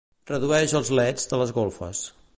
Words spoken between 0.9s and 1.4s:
leds